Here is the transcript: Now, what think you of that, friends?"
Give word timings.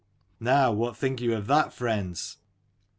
Now, 0.39 0.71
what 0.71 0.97
think 0.97 1.21
you 1.21 1.35
of 1.35 1.45
that, 1.45 1.73
friends?" 1.73 2.37